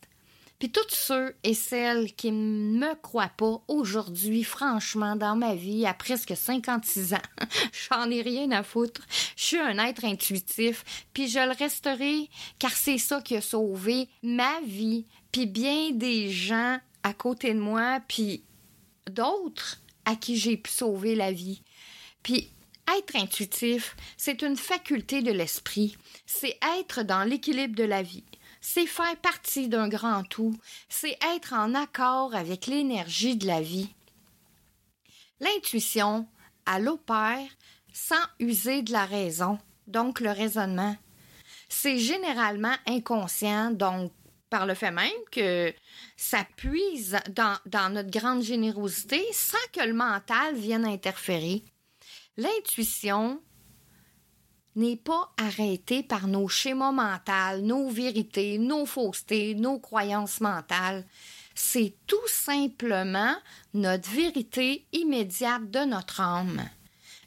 Puis 0.65 0.73
tous 0.73 0.95
ceux 0.95 1.37
et 1.45 1.53
celles 1.53 2.15
qui 2.15 2.33
ne 2.33 2.79
me 2.79 2.95
croient 2.95 3.31
pas 3.37 3.63
aujourd'hui, 3.69 4.45
franchement, 4.45 5.15
dans 5.15 5.37
ma 5.37 5.55
vie, 5.55 5.85
à 5.85 5.93
presque 5.93 6.35
56 6.35 7.13
ans, 7.13 7.19
j'en 7.91 8.11
ai 8.11 8.23
rien 8.23 8.51
à 8.51 8.63
foutre. 8.63 9.03
Je 9.37 9.45
suis 9.45 9.59
un 9.59 9.77
être 9.77 10.07
intuitif, 10.07 10.83
puis 11.13 11.29
je 11.29 11.41
le 11.41 11.55
resterai, 11.55 12.31
car 12.59 12.71
c'est 12.71 12.97
ça 12.97 13.21
qui 13.21 13.37
a 13.37 13.43
sauvé 13.43 14.09
ma 14.23 14.63
vie, 14.63 15.05
puis 15.33 15.45
bien 15.45 15.91
des 15.91 16.31
gens 16.31 16.79
à 17.03 17.13
côté 17.13 17.53
de 17.53 17.61
moi, 17.61 18.01
puis 18.09 18.43
d'autres 19.11 19.83
à 20.07 20.17
qui 20.17 20.39
j'ai 20.39 20.57
pu 20.57 20.71
sauver 20.71 21.15
la 21.15 21.31
vie. 21.31 21.61
Puis 22.23 22.49
être 22.99 23.17
intuitif, 23.17 23.97
c'est 24.17 24.41
une 24.41 24.57
faculté 24.57 25.21
de 25.21 25.31
l'esprit, 25.31 25.99
c'est 26.25 26.59
être 26.79 27.03
dans 27.03 27.25
l'équilibre 27.25 27.77
de 27.77 27.85
la 27.85 28.03
vie, 28.03 28.25
c'est 28.67 28.87
faire 28.87 29.17
partie 29.17 29.69
d'un 29.69 29.89
grand 29.89 30.25
tout, 30.25 30.57
c'est 30.89 31.19
être 31.37 31.53
en 31.53 31.75
accord 31.75 32.35
avec 32.35 32.67
l'énergie 32.67 33.37
de 33.37 33.47
la 33.47 33.61
vie. 33.61 33.91
L'intuition, 35.39 36.27
elle 36.67 36.89
opère 36.89 37.47
sans 37.93 38.25
user 38.41 38.81
de 38.81 38.91
la 38.91 39.05
raison, 39.05 39.59
donc 39.87 40.21
le 40.21 40.31
raisonnement. 40.31 40.97
C'est 41.69 41.99
généralement 41.99 42.75
inconscient, 42.87 43.71
donc 43.71 44.11
par 44.49 44.65
le 44.65 44.73
fait 44.73 44.91
même 44.91 45.11
que 45.31 45.75
ça 46.17 46.47
puise 46.57 47.19
dans, 47.29 47.59
dans 47.67 47.93
notre 47.93 48.11
grande 48.11 48.43
générosité 48.43 49.23
sans 49.33 49.59
que 49.75 49.87
le 49.87 49.93
mental 49.93 50.55
vienne 50.55 50.87
interférer. 50.87 51.63
L'intuition 52.39 53.43
n'est 54.77 54.97
pas 54.97 55.33
arrêtée 55.37 56.03
par 56.03 56.27
nos 56.27 56.49
schémas 56.49 56.93
mentaux, 56.93 57.61
nos 57.63 57.89
vérités, 57.89 58.59
nos 58.59 58.87
faussetés, 58.87 59.55
nos 59.55 59.79
croyances 59.79 60.41
mentales. 60.41 61.05
C'est 61.55 61.95
tout 62.07 62.27
simplement 62.27 63.35
notre 63.73 64.11
vérité 64.11 64.85
immédiate 64.93 65.71
de 65.71 65.81
notre 65.81 66.21
âme. 66.21 66.63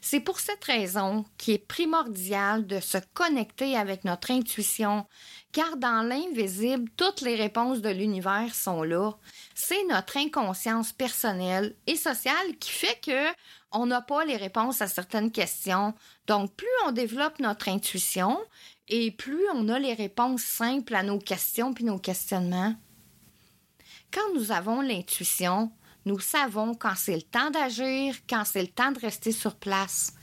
C'est 0.00 0.20
pour 0.20 0.40
cette 0.40 0.64
raison 0.64 1.24
qu'il 1.36 1.54
est 1.54 1.66
primordial 1.66 2.66
de 2.66 2.80
se 2.80 2.98
connecter 3.14 3.76
avec 3.76 4.04
notre 4.04 4.30
intuition, 4.30 5.06
car 5.52 5.76
dans 5.76 6.06
l'invisible, 6.06 6.90
toutes 6.96 7.20
les 7.20 7.34
réponses 7.34 7.80
de 7.80 7.90
l'univers 7.90 8.54
sont 8.54 8.82
là. 8.82 9.12
C'est 9.54 9.84
notre 9.84 10.16
inconscience 10.16 10.92
personnelle 10.92 11.74
et 11.86 11.96
sociale 11.96 12.56
qui 12.60 12.70
fait 12.70 13.00
que 13.04 13.34
on 13.72 13.86
n'a 13.86 14.00
pas 14.00 14.24
les 14.24 14.36
réponses 14.36 14.80
à 14.80 14.88
certaines 14.88 15.30
questions. 15.30 15.94
Donc, 16.26 16.54
plus 16.54 16.66
on 16.86 16.92
développe 16.92 17.38
notre 17.38 17.68
intuition 17.68 18.38
et 18.88 19.10
plus 19.10 19.44
on 19.54 19.68
a 19.68 19.78
les 19.78 19.94
réponses 19.94 20.42
simples 20.42 20.94
à 20.94 21.02
nos 21.02 21.18
questions 21.18 21.74
puis 21.74 21.84
nos 21.84 21.98
questionnements. 21.98 22.74
Quand 24.10 24.34
nous 24.34 24.52
avons 24.52 24.80
l'intuition, 24.80 25.70
nous 26.08 26.18
savons 26.18 26.74
quand 26.74 26.94
c'est 26.96 27.16
le 27.16 27.22
temps 27.22 27.50
d'agir, 27.50 28.16
quand 28.28 28.44
c'est 28.46 28.62
le 28.62 28.68
temps 28.68 28.92
de 28.92 28.98
rester 28.98 29.30
sur 29.30 29.56
place. 29.56 30.14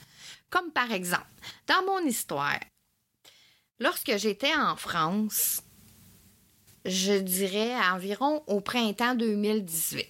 Comme 0.49 0.71
par 0.71 0.91
exemple, 0.91 1.27
dans 1.67 1.85
mon 1.85 1.99
histoire, 2.07 2.59
lorsque 3.79 4.17
j'étais 4.17 4.55
en 4.55 4.75
France, 4.75 5.61
je 6.85 7.13
dirais 7.13 7.75
environ 7.93 8.43
au 8.47 8.61
printemps 8.61 9.13
2018. 9.13 10.07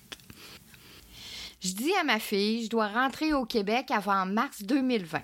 Je 1.60 1.72
dis 1.74 1.94
à 1.96 2.06
ma 2.06 2.20
fille, 2.20 2.64
je 2.64 2.70
dois 2.70 2.88
rentrer 2.88 3.34
au 3.34 3.46
Québec 3.46 3.92
avant 3.92 4.26
mars 4.26 4.62
2020. 4.62 5.22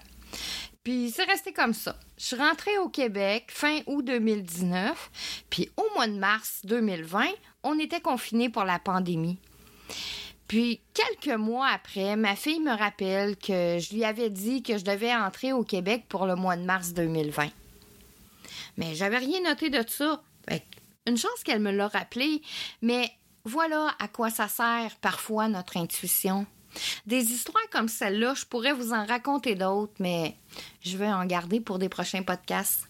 Puis 0.84 1.14
c'est 1.16 1.24
resté 1.24 1.54
comme 1.54 1.74
ça. 1.74 1.98
Je 2.18 2.26
suis 2.26 2.36
rentrée 2.36 2.78
au 2.78 2.90
Québec 2.90 3.52
fin 3.52 3.80
août 3.86 4.04
2019, 4.04 5.46
puis 5.50 5.70
au 5.78 5.86
mois 5.96 6.08
de 6.08 6.18
mars 6.18 6.60
2020, 6.66 7.26
on 7.64 7.80
était 7.80 8.02
confinés 8.02 8.50
pour 8.50 8.66
la 8.66 8.80
pandémie. 8.80 9.40
Puis, 10.52 10.82
quelques 10.94 11.40
mois 11.40 11.70
après, 11.70 12.18
ma 12.18 12.36
fille 12.36 12.60
me 12.60 12.78
rappelle 12.78 13.38
que 13.38 13.78
je 13.80 13.96
lui 13.96 14.04
avais 14.04 14.30
dit 14.30 14.62
que 14.62 14.78
je 14.78 14.84
devais 14.84 15.16
entrer 15.16 15.54
au 15.54 15.64
Québec 15.64 16.08
pour 16.10 16.26
le 16.26 16.36
mois 16.36 16.58
de 16.58 16.64
mars 16.64 16.92
2020. 16.92 17.48
Mais 18.76 18.94
j'avais 18.94 19.20
rien 19.20 19.40
noté 19.44 19.70
de 19.70 19.82
ça. 19.88 20.22
une 21.08 21.16
chance 21.16 21.46
qu'elle 21.46 21.62
me 21.62 21.72
l'a 21.72 21.88
rappelé, 21.88 22.42
mais 22.82 23.10
voilà 23.46 23.96
à 23.98 24.10
quoi 24.10 24.30
ça 24.30 24.50
sert 24.50 24.94
parfois 24.98 25.48
notre 25.48 25.78
intuition. 25.78 26.46
Des 27.06 27.32
histoires 27.32 27.70
comme 27.72 27.88
celle-là, 27.88 28.34
je 28.34 28.44
pourrais 28.44 28.74
vous 28.74 28.92
en 28.92 29.06
raconter 29.06 29.56
d'autres, 29.56 29.94
mais 30.00 30.36
je 30.82 30.98
vais 30.98 31.08
en 31.08 31.26
garder 31.26 31.62
pour 31.62 31.80
des 31.80 31.88
prochains 31.88 32.24
podcasts. 32.24 32.90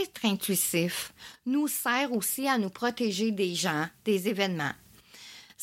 Être 0.00 0.24
intuitif 0.24 1.12
nous 1.44 1.68
sert 1.68 2.10
aussi 2.14 2.48
à 2.48 2.56
nous 2.56 2.70
protéger 2.70 3.32
des 3.32 3.54
gens, 3.54 3.86
des 4.06 4.30
événements 4.30 4.72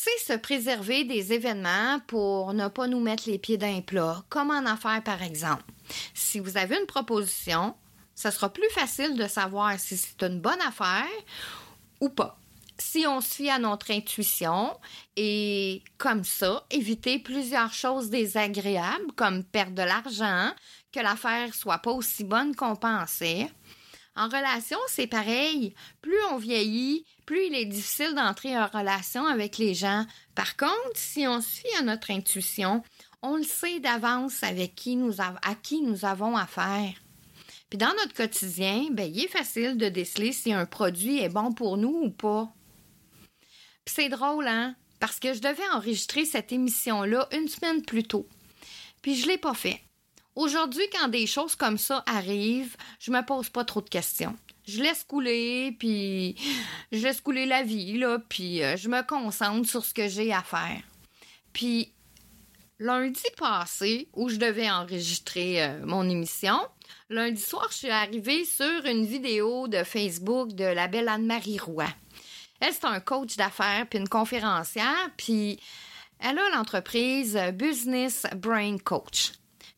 c'est 0.03 0.33
se 0.33 0.37
préserver 0.37 1.05
des 1.05 1.33
événements 1.33 1.99
pour 2.07 2.53
ne 2.53 2.67
pas 2.67 2.87
nous 2.87 2.99
mettre 2.99 3.29
les 3.29 3.37
pieds 3.37 3.57
d'un 3.57 3.81
plat, 3.81 4.23
comme 4.29 4.51
en 4.51 4.65
affaires 4.65 5.03
par 5.03 5.21
exemple. 5.23 5.63
Si 6.13 6.39
vous 6.39 6.57
avez 6.57 6.77
une 6.77 6.85
proposition, 6.85 7.75
ce 8.15 8.29
sera 8.29 8.51
plus 8.51 8.69
facile 8.71 9.15
de 9.15 9.27
savoir 9.27 9.79
si 9.79 9.95
c'est 9.95 10.21
une 10.23 10.39
bonne 10.39 10.61
affaire 10.61 11.07
ou 12.01 12.09
pas. 12.09 12.37
Si 12.77 13.05
on 13.07 13.21
se 13.21 13.35
fie 13.35 13.49
à 13.49 13.59
notre 13.59 13.91
intuition 13.91 14.75
et 15.15 15.81
comme 15.97 16.23
ça, 16.23 16.65
éviter 16.69 17.19
plusieurs 17.19 17.71
choses 17.71 18.09
désagréables 18.09 19.11
comme 19.15 19.43
perdre 19.43 19.75
de 19.75 19.83
l'argent, 19.83 20.51
que 20.91 20.99
l'affaire 20.99 21.53
soit 21.53 21.77
pas 21.77 21.91
aussi 21.91 22.23
bonne 22.23 22.55
qu'on 22.55 22.75
pensait, 22.75 23.49
en 24.15 24.27
relation, 24.27 24.77
c'est 24.87 25.07
pareil. 25.07 25.73
Plus 26.01 26.17
on 26.31 26.37
vieillit, 26.37 27.05
plus 27.25 27.47
il 27.47 27.55
est 27.55 27.65
difficile 27.65 28.13
d'entrer 28.13 28.57
en 28.57 28.67
relation 28.67 29.25
avec 29.25 29.57
les 29.57 29.73
gens. 29.73 30.05
Par 30.35 30.55
contre, 30.55 30.95
si 30.95 31.27
on 31.27 31.41
fie 31.41 31.75
à 31.79 31.81
notre 31.81 32.11
intuition, 32.11 32.83
on 33.23 33.37
le 33.37 33.43
sait 33.43 33.79
d'avance 33.79 34.43
avec 34.43 34.75
qui 34.75 34.95
nous 34.95 35.19
à 35.21 35.55
qui 35.55 35.81
nous 35.81 36.05
avons 36.05 36.37
affaire. 36.37 36.93
Puis 37.69 37.79
dans 37.79 37.93
notre 37.93 38.13
quotidien, 38.13 38.89
ben, 38.91 39.11
il 39.11 39.23
est 39.23 39.27
facile 39.27 39.77
de 39.77 39.89
déceler 39.89 40.31
si 40.31 40.53
un 40.53 40.67
produit 40.67 41.19
est 41.19 41.29
bon 41.29 41.51
pour 41.51 41.77
nous 41.77 42.03
ou 42.03 42.11
pas. 42.11 42.53
Puis 43.83 43.95
c'est 43.95 44.09
drôle, 44.09 44.47
hein? 44.47 44.75
Parce 44.99 45.19
que 45.19 45.33
je 45.33 45.39
devais 45.39 45.67
enregistrer 45.73 46.23
cette 46.23 46.51
émission-là 46.51 47.27
une 47.31 47.47
semaine 47.47 47.81
plus 47.81 48.03
tôt. 48.03 48.27
Puis 49.01 49.15
je 49.15 49.27
l'ai 49.27 49.39
pas 49.39 49.55
fait. 49.55 49.81
Aujourd'hui, 50.35 50.83
quand 50.91 51.09
des 51.09 51.27
choses 51.27 51.55
comme 51.55 51.77
ça 51.77 52.03
arrivent, 52.07 52.75
je 52.99 53.11
me 53.11 53.23
pose 53.23 53.49
pas 53.49 53.63
trop 53.63 53.81
de 53.81 53.89
questions. 53.89 54.35
Je 54.65 54.81
laisse 54.81 55.03
couler, 55.03 55.75
puis 55.77 56.35
je 56.91 57.03
laisse 57.03 57.21
couler 57.21 57.45
la 57.45 57.61
vie, 57.61 57.97
là, 57.99 58.17
puis 58.29 58.63
euh, 58.63 58.75
je 58.75 58.89
me 58.89 59.05
concentre 59.05 59.69
sur 59.69 59.85
ce 59.85 59.93
que 59.93 60.07
j'ai 60.07 60.33
à 60.33 60.41
faire. 60.41 60.81
Puis 61.51 61.93
lundi 62.79 63.21
passé, 63.37 64.07
où 64.13 64.29
je 64.29 64.37
devais 64.37 64.71
enregistrer 64.71 65.63
euh, 65.63 65.85
mon 65.85 66.09
émission, 66.09 66.59
lundi 67.09 67.41
soir, 67.41 67.67
je 67.69 67.77
suis 67.77 67.89
arrivée 67.89 68.45
sur 68.45 68.85
une 68.85 69.05
vidéo 69.05 69.67
de 69.67 69.83
Facebook 69.83 70.53
de 70.53 70.65
la 70.65 70.87
belle 70.87 71.09
Anne-Marie 71.09 71.59
Roy. 71.59 71.85
Elle, 72.59 72.73
c'est 72.73 72.85
un 72.85 72.99
coach 73.01 73.35
d'affaires 73.35 73.85
puis 73.87 73.99
une 73.99 74.09
conférencière, 74.09 75.11
puis 75.15 75.59
elle 76.19 76.39
a 76.39 76.49
l'entreprise 76.55 77.37
Business 77.53 78.25
Brain 78.35 78.77
Coach. 78.77 79.33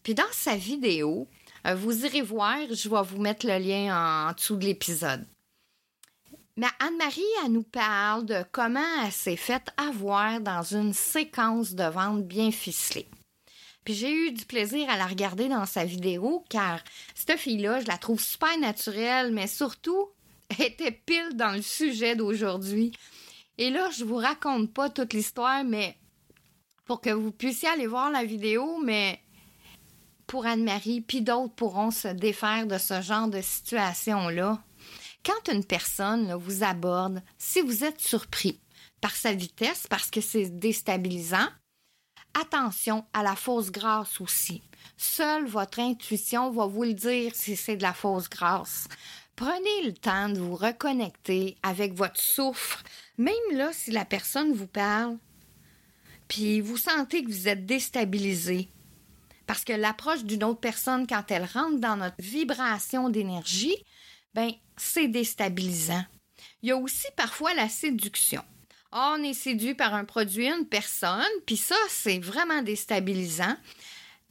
Puis 0.06 0.14
dans 0.14 0.24
sa 0.32 0.56
vidéo, 0.56 1.28
euh, 1.66 1.74
vous 1.74 2.06
irez 2.06 2.22
voir, 2.22 2.60
je 2.70 2.88
vais 2.88 3.02
vous 3.02 3.20
mettre 3.20 3.48
le 3.48 3.58
lien 3.58 4.28
en 4.28 4.34
dessous 4.34 4.56
de 4.56 4.64
l'épisode. 4.64 5.26
Mais 6.58 6.68
Anne-Marie, 6.80 7.24
elle 7.44 7.54
nous 7.54 7.64
parle 7.64 8.28
de 8.28 8.46
comment 8.52 9.04
elle 9.04 9.12
s'est 9.12 9.36
faite 9.36 9.74
avoir 9.78 10.40
dans 10.42 10.62
une 10.62 10.94
séquence 10.94 11.74
de 11.74 11.86
vente 11.86 12.24
bien 12.24 12.52
ficelée. 12.52 13.08
Puis 13.84 13.96
j'ai 13.96 14.14
eu 14.14 14.32
du 14.32 14.46
plaisir 14.46 14.88
à 14.92 14.98
la 14.98 15.08
regarder 15.08 15.48
dans 15.48 15.66
sa 15.66 15.86
vidéo 15.86 16.46
car 16.50 16.82
cette 17.16 17.40
fille-là, 17.40 17.82
je 17.82 17.88
la 17.88 17.98
trouve 17.98 18.22
super 18.22 18.56
naturelle, 18.60 19.34
mais 19.34 19.48
surtout, 19.48 20.10
elle 20.50 20.68
était 20.68 20.92
pile 20.92 21.32
dans 21.34 21.56
le 21.56 21.64
sujet 21.64 22.16
d'aujourd'hui. 22.16 22.92
Et 23.58 23.72
là, 23.72 23.90
je 23.90 24.04
vous 24.04 24.18
raconte 24.18 24.72
pas 24.72 24.92
toute 24.92 25.14
l'histoire, 25.14 25.64
mais 25.64 25.98
pour 26.86 27.02
que 27.02 27.10
vous 27.10 27.32
puissiez 27.32 27.70
aller 27.70 27.88
voir 27.88 28.12
la 28.12 28.24
vidéo, 28.24 28.80
mais 28.84 29.20
pour 30.28 30.46
Anne-Marie, 30.46 31.02
puis 31.02 31.22
d'autres 31.22 31.54
pourront 31.54 31.92
se 31.92 32.08
défaire 32.08 32.68
de 32.68 32.78
ce 32.78 33.02
genre 33.02 33.28
de 33.28 33.42
situation-là 33.42 34.62
quand 35.26 35.52
une 35.52 35.66
personne 35.66 36.34
vous 36.36 36.64
aborde, 36.64 37.22
si 37.38 37.62
vous 37.62 37.84
êtes 37.84 38.00
surpris 38.00 38.60
par 39.02 39.16
sa 39.16 39.34
vitesse, 39.34 39.88
parce 39.90 40.12
que 40.12 40.22
c'est 40.22 40.50
déstabilisant, 40.50 41.48
attention 42.40 43.06
à 43.14 43.24
la 43.24 43.36
fausse 43.36 43.72
grâce 43.72 44.22
aussi. 44.22 44.62
Seule 44.98 45.48
votre 45.48 45.80
intuition 45.80 46.52
va 46.52 46.68
vous 46.68 46.84
le 46.84 46.94
dire 46.94 47.32
si 47.34 47.56
c'est 47.56 47.78
de 47.78 47.82
la 47.82 47.94
fausse 47.94 48.30
grâce. 48.30 48.88
Prenez 49.36 49.84
le 49.84 49.94
temps 49.94 50.30
de 50.30 50.40
vous 50.40 50.56
reconnecter 50.56 51.58
avec 51.64 51.94
votre 51.94 52.22
souffle, 52.22 52.84
même 53.18 53.34
là 53.52 53.72
si 53.74 53.92
la 53.92 54.06
personne 54.06 54.54
vous 54.54 54.68
parle, 54.68 55.18
puis 56.28 56.62
vous 56.62 56.78
sentez 56.78 57.24
que 57.24 57.32
vous 57.32 57.48
êtes 57.48 57.66
déstabilisé. 57.66 58.70
Parce 59.48 59.64
que 59.64 59.74
l'approche 59.74 60.24
d'une 60.24 60.44
autre 60.44 60.60
personne, 60.60 61.08
quand 61.08 61.30
elle 61.30 61.46
rentre 61.46 61.80
dans 61.80 61.98
notre 61.98 62.16
vibration 62.20 63.10
d'énergie, 63.10 63.76
ben 64.34 64.52
c'est 64.78 65.08
déstabilisant. 65.08 66.04
Il 66.62 66.70
y 66.70 66.72
a 66.72 66.78
aussi 66.78 67.08
parfois 67.16 67.54
la 67.54 67.70
séduction. 67.70 68.44
on 68.92 69.22
est 69.24 69.34
séduit 69.34 69.76
par 69.76 69.94
un 69.94 70.06
produit, 70.06 70.48
une 70.48 70.66
personne, 70.66 71.24
puis 71.46 71.58
ça, 71.58 71.76
c'est 71.90 72.20
vraiment 72.20 72.62
déstabilisant. 72.62 73.56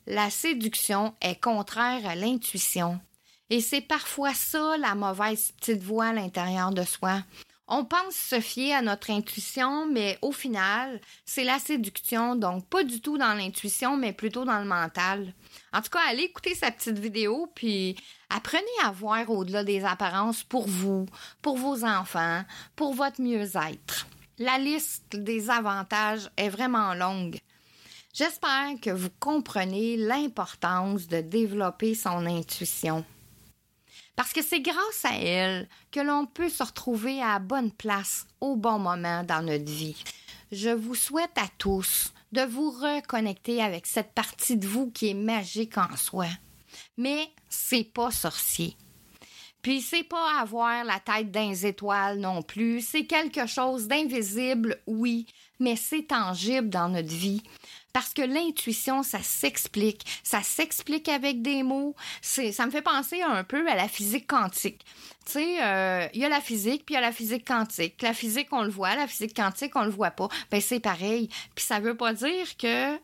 La 0.07 0.31
séduction 0.31 1.15
est 1.21 1.41
contraire 1.41 2.07
à 2.07 2.15
l'intuition. 2.15 3.01
Et 3.51 3.61
c'est 3.61 3.83
parfois 3.83 4.35
ça 4.35 4.77
la 4.79 4.95
mauvaise 4.95 5.53
petite 5.53 5.83
voix 5.83 6.07
à 6.07 6.13
l'intérieur 6.13 6.73
de 6.73 6.83
soi. 6.83 7.23
On 7.67 7.87
pense 7.87 8.15
se 8.15 8.41
fier 8.41 8.75
à 8.75 8.83
notre 8.83 9.11
intuition, 9.11 9.87
mais 9.87 10.19
au 10.21 10.33
final, 10.33 11.01
c'est 11.25 11.45
la 11.45 11.59
séduction, 11.59 12.37
donc 12.37 12.67
pas 12.69 12.85
du 12.85 13.01
tout 13.01 13.17
dans 13.17 13.33
l'intuition, 13.33 13.97
mais 13.97 14.13
plutôt 14.13 14.45
dans 14.45 14.59
le 14.59 14.67
mental. 14.67 15.33
En 15.73 15.81
tout 15.81 15.89
cas, 15.89 16.03
allez 16.07 16.25
écouter 16.25 16.55
sa 16.55 16.71
petite 16.71 16.99
vidéo, 16.99 17.51
puis 17.55 17.97
apprenez 18.29 18.67
à 18.83 18.91
voir 18.91 19.31
au-delà 19.31 19.65
des 19.65 19.83
apparences 19.83 20.43
pour 20.43 20.69
vous, 20.69 21.07
pour 21.41 21.57
vos 21.57 21.85
enfants, 21.85 22.45
pour 22.77 22.93
votre 22.93 23.23
mieux-être. 23.23 24.07
La 24.39 24.59
liste 24.59 25.17
des 25.17 25.49
avantages 25.49 26.29
est 26.37 26.51
vraiment 26.51 26.93
longue. 26.93 27.39
J'espère 28.13 28.79
que 28.83 28.91
vous 28.91 29.11
comprenez 29.19 29.97
l'importance 29.97 31.09
de 31.09 31.23
développer 31.23 31.95
son 31.95 32.27
intuition. 32.27 33.05
Parce 34.17 34.33
que 34.33 34.43
c'est 34.43 34.61
grâce 34.61 35.05
à 35.05 35.17
elle 35.17 35.69
que 35.91 36.01
l'on 36.01 36.27
peut 36.27 36.49
se 36.49 36.63
retrouver 36.63 37.21
à 37.21 37.35
la 37.35 37.39
bonne 37.39 37.73
place 37.73 38.27
au 38.41 38.57
bon 38.57 38.79
moment 38.79 39.25
dans 39.25 39.43
notre 39.43 39.71
vie. 39.71 40.03
Je 40.53 40.71
vous 40.71 40.95
souhaite 40.95 41.37
à 41.37 41.49
tous 41.59 42.13
de 42.33 42.43
vous 42.43 42.71
reconnecter 42.71 43.63
avec 43.63 43.87
cette 43.87 44.13
partie 44.13 44.57
de 44.57 44.67
vous 44.67 44.91
qui 44.91 45.11
est 45.11 45.15
magique 45.15 45.79
en 45.79 45.97
soi. 45.97 46.27
Mais 46.97 47.29
c'est 47.49 47.85
pas 47.85 48.11
sorcier. 48.11 48.77
Puis 49.63 49.81
c'est 49.81 50.03
pas 50.05 50.41
avoir 50.41 50.85
la 50.85 51.01
tête 51.01 51.31
d'un 51.31 51.55
étoile 51.55 52.19
non 52.19 52.43
plus, 52.43 52.83
c'est 52.83 53.07
quelque 53.07 53.47
chose 53.47 53.89
d'invisible, 53.89 54.79
oui, 54.87 55.27
mais 55.59 55.75
c'est 55.75 56.09
tangible 56.09 56.69
dans 56.69 56.91
notre 56.91 57.09
vie. 57.09 57.43
Parce 57.95 58.13
que 58.13 58.23
l'intuition, 58.23 59.05
ça 59.05 59.23
s'explique. 59.23 60.05
Ça 60.25 60.43
s'explique 60.43 61.09
avec 61.09 61.43
des 61.43 61.63
mots. 61.63 61.95
Ça 62.21 62.67
me 62.67 62.73
fait 62.73 62.83
penser 62.83 63.23
un 63.23 63.45
peu 63.45 63.71
à 63.71 63.77
la 63.77 63.87
physique 63.87 64.27
quantique. 64.27 64.85
Tu 65.25 65.33
sais, 65.33 65.63
euh, 65.63 66.09
il 66.13 66.21
y 66.21 66.25
a 66.25 66.29
la 66.29 66.41
physique, 66.41 66.85
puis 66.85 66.95
il 66.95 66.97
y 66.97 66.99
a 66.99 67.01
la 67.01 67.13
physique 67.13 67.47
quantique. 67.47 68.03
La 68.03 68.13
physique, 68.13 68.49
on 68.51 68.65
le 68.65 68.69
voit. 68.69 68.97
La 68.97 69.07
physique 69.07 69.37
quantique, 69.37 69.77
on 69.77 69.85
le 69.85 69.91
voit 69.91 70.11
pas. 70.11 70.29
Ben, 70.51 70.61
c'est 70.61 70.81
pareil. 70.81 71.29
Puis 71.55 71.65
ça 71.65 71.79
veut 71.79 71.97
pas 71.97 72.13
dire 72.13 72.57
que 72.59 72.99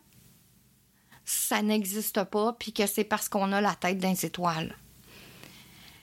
ça 1.23 1.61
n'existe 1.61 2.25
pas, 2.25 2.51
puis 2.59 2.73
que 2.73 2.85
c'est 2.85 3.05
parce 3.05 3.29
qu'on 3.29 3.53
a 3.53 3.61
la 3.61 3.75
tête 3.75 3.97
d'un 3.97 4.13
étoile. 4.13 4.75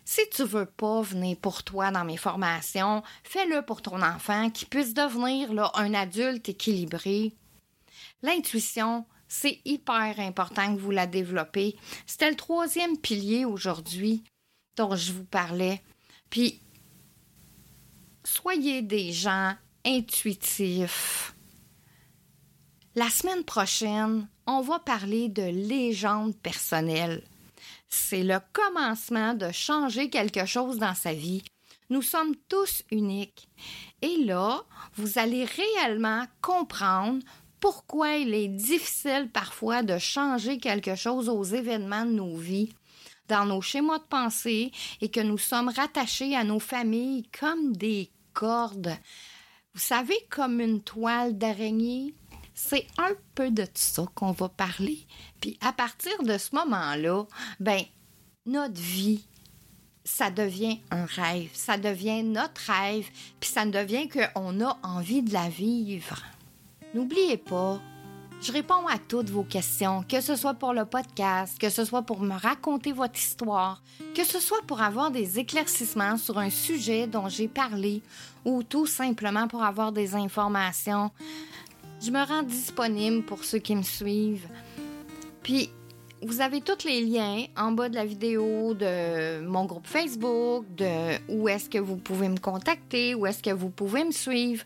Si 0.07 0.23
tu 0.31 0.45
veux 0.45 0.65
pas 0.65 1.03
venir 1.03 1.37
pour 1.37 1.63
toi 1.63 1.91
dans 1.91 2.07
mes 2.07 2.17
formations, 2.17 3.03
fais-le 3.23 3.61
pour 3.61 3.83
ton 3.83 4.01
enfant 4.01 4.49
qui 4.49 4.65
puisse 4.65 4.95
devenir 4.95 5.51
un 5.75 5.93
adulte 5.93 6.49
équilibré, 6.49 7.35
L'intuition, 8.23 9.07
c'est 9.29 9.61
hyper 9.65 10.15
important 10.19 10.75
que 10.75 10.81
vous 10.81 10.91
la 10.91 11.07
développez. 11.07 11.77
C'était 12.07 12.31
le 12.31 12.37
troisième 12.37 12.99
pilier 12.99 13.45
aujourd'hui 13.45 14.25
dont 14.77 14.97
je 14.97 15.13
vous 15.13 15.25
parlais. 15.25 15.83
Puis, 16.31 16.61
soyez 18.25 18.83
des 18.83 19.13
gens 19.13 19.55
intuitifs. 19.85 21.35
La 22.95 23.11
semaine 23.11 23.45
prochaine, 23.45 24.29
on 24.47 24.61
va 24.61 24.79
parler 24.79 25.29
de 25.29 25.43
légende 25.43 26.37
personnelle. 26.37 27.23
C'est 27.89 28.25
le 28.25 28.41
commencement 28.53 29.35
de 29.35 29.51
changer 29.53 30.11
quelque 30.11 30.47
chose 30.47 30.79
dans 30.79 30.95
sa 30.95 31.13
vie. 31.13 31.43
Nous 31.91 32.03
sommes 32.03 32.35
tous 32.49 32.83
uniques. 32.91 33.49
Et 34.03 34.25
là, 34.25 34.65
vous 34.95 35.19
allez 35.19 35.45
réellement 35.45 36.25
comprendre 36.43 37.23
pourquoi 37.61 38.17
il 38.17 38.35
est 38.35 38.49
difficile 38.49 39.29
parfois 39.33 39.83
de 39.83 39.99
changer 39.99 40.59
quelque 40.59 40.95
chose 40.95 41.29
aux 41.29 41.45
événements 41.45 42.05
de 42.05 42.13
nos 42.13 42.37
vies, 42.37 42.73
dans 43.29 43.45
nos 43.45 43.61
schémas 43.61 43.99
de 43.99 44.05
pensée, 44.05 44.73
et 45.01 45.11
que 45.11 45.21
nous 45.21 45.39
sommes 45.39 45.69
rattachés 45.69 46.37
à 46.37 46.45
nos 46.45 46.61
familles 46.61 47.29
comme 47.39 47.77
des 47.77 48.11
cordes. 48.33 48.97
Vous 49.75 49.81
savez, 49.81 50.17
comme 50.31 50.61
une 50.61 50.83
toile 50.83 51.37
d'araignée, 51.37 52.15
c'est 52.55 52.87
un 52.99 53.13
peu 53.35 53.51
de 53.51 53.67
ça 53.75 54.05
qu'on 54.15 54.33
va 54.33 54.49
parler. 54.49 55.07
Puis 55.41 55.57
à 55.61 55.73
partir 55.73 56.23
de 56.23 56.39
ce 56.39 56.55
moment-là, 56.57 57.25
ben 57.61 57.83
notre 58.47 58.81
vie, 58.81 59.25
ça 60.05 60.31
devient 60.31 60.81
un 60.91 61.05
rêve, 61.05 61.51
ça 61.53 61.77
devient 61.77 62.23
notre 62.23 62.61
rêve, 62.73 63.09
puis 63.39 63.51
ça 63.51 63.67
devient 63.67 64.09
qu'on 64.09 64.61
a 64.65 64.79
envie 64.83 65.23
de 65.23 65.33
la 65.33 65.49
vivre. 65.49 66.25
N'oubliez 66.95 67.37
pas, 67.37 67.81
je 68.41 68.51
réponds 68.51 68.87
à 68.87 68.99
toutes 68.99 69.29
vos 69.29 69.43
questions, 69.43 70.03
que 70.09 70.21
ce 70.23 70.37
soit 70.37 70.55
pour 70.55 70.73
le 70.73 70.87
podcast, 70.87 71.59
que 71.59 71.69
ce 71.69 71.85
soit 71.85 72.03
pour 72.03 72.21
me 72.21 72.35
raconter 72.35 72.93
votre 72.93 73.19
histoire, 73.19 73.83
que 74.15 74.25
ce 74.25 74.41
soit 74.41 74.63
pour 74.67 74.81
avoir 74.81 75.11
des 75.11 75.39
éclaircissements 75.39 76.17
sur 76.17 76.39
un 76.39 76.49
sujet 76.49 77.07
dont 77.07 77.29
j'ai 77.29 77.49
parlé 77.49 78.01
ou 78.45 78.63
tout 78.63 78.87
simplement 78.87 79.49
pour 79.49 79.65
avoir 79.65 79.93
des 79.93 80.15
informations. 80.15 81.11
Je 82.01 82.11
me 82.11 82.25
rends 82.25 82.43
disponible 82.43 83.23
pour 83.25 83.45
ceux 83.45 83.59
qui 83.59 83.77
me 83.77 83.83
suivent. 83.83 84.49
Puis, 85.43 85.71
vous 86.23 86.41
avez 86.41 86.63
tous 86.63 86.87
les 86.87 87.03
liens 87.03 87.45
en 87.57 87.73
bas 87.73 87.89
de 87.89 87.97
la 87.97 88.07
vidéo 88.07 88.73
de 88.73 89.45
mon 89.45 89.67
groupe 89.67 89.87
Facebook, 89.87 90.65
de 90.77 91.19
où 91.29 91.49
est-ce 91.49 91.69
que 91.69 91.79
vous 91.79 91.97
pouvez 91.97 92.29
me 92.29 92.39
contacter, 92.39 93.15
où 93.15 93.27
est-ce 93.27 93.43
que 93.43 93.51
vous 93.51 93.71
pouvez 93.71 94.05
me 94.05 94.13
suivre. 94.13 94.65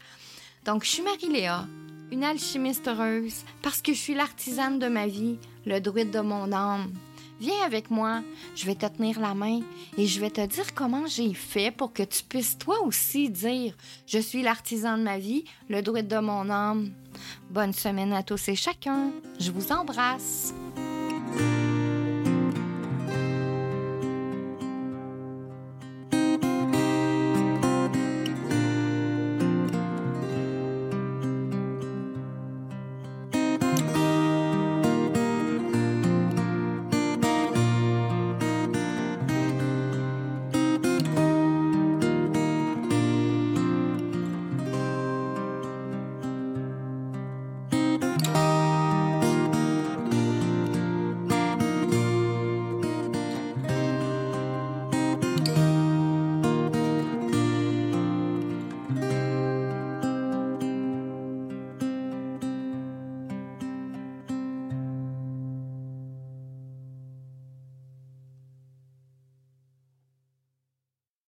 Donc, 0.64 0.85
je 0.85 0.90
suis 0.90 1.02
Marie-Léa 1.02 1.66
une 2.12 2.25
alchimiste 2.25 2.87
heureuse, 2.87 3.42
parce 3.62 3.81
que 3.81 3.94
je 3.94 3.98
suis 3.98 4.14
l'artisane 4.14 4.79
de 4.79 4.87
ma 4.87 5.07
vie, 5.07 5.38
le 5.64 5.81
druide 5.81 6.11
de 6.11 6.20
mon 6.20 6.53
âme. 6.53 6.92
Viens 7.40 7.64
avec 7.64 7.90
moi, 7.90 8.22
je 8.55 8.66
vais 8.66 8.75
te 8.75 8.87
tenir 8.87 9.18
la 9.18 9.35
main 9.35 9.61
et 9.96 10.07
je 10.07 10.20
vais 10.20 10.31
te 10.31 10.46
dire 10.46 10.75
comment 10.75 11.07
j'ai 11.07 11.33
fait 11.35 11.72
pour 11.72 11.92
que 11.92 12.03
tu 12.03 12.22
puisses 12.22 12.57
toi 12.57 12.81
aussi 12.85 13.31
dire 13.31 13.75
Je 14.07 14.18
suis 14.18 14.42
l'artisan 14.42 14.98
de 14.98 15.03
ma 15.03 15.18
vie, 15.18 15.44
le 15.68 15.83
druide 15.83 16.07
de 16.07 16.18
mon 16.18 16.48
âme. 16.51 16.92
Bonne 17.51 17.72
semaine 17.72 18.12
à 18.12 18.22
tous 18.22 18.46
et 18.48 18.55
chacun. 18.55 19.11
Je 19.40 19.51
vous 19.51 19.72
embrasse. 19.72 20.55